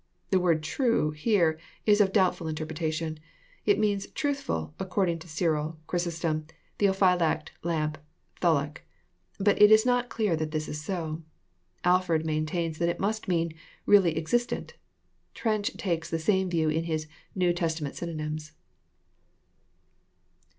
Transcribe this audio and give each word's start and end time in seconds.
The 0.31 0.39
word 0.39 0.63
"true, 0.63 1.11
here, 1.11 1.59
is 1.85 2.01
of 2.01 2.11
doubtftil 2.11 2.49
interpretation. 2.49 3.19
It 3.67 3.77
means" 3.77 4.07
truthftil," 4.13 4.73
according 4.79 5.19
to 5.19 5.27
Cyril, 5.27 5.77
Chrysostom, 5.85 6.47
Theophy 6.79 7.19
lact, 7.19 7.49
Larape, 7.63 7.97
Tholuck. 8.41 8.79
But 9.39 9.61
it 9.61 9.69
is 9.69 9.85
not 9.85 10.09
clear 10.09 10.35
that 10.37 10.49
this 10.49 10.67
is 10.67 10.81
so. 10.81 11.21
Alford 11.83 12.25
maintains 12.25 12.79
that 12.79 12.89
it 12.89 12.99
must 12.99 13.27
mean" 13.27 13.51
really 13.95 14.17
existent.*' 14.17 14.73
Trench 15.35 15.75
takes 15.77 16.09
the 16.09 16.17
same 16.17 16.49
view 16.49 16.67
in 16.67 16.85
his" 16.85 17.05
New 17.35 17.53
Testament 17.53 17.95
Synonyms. 17.95 18.53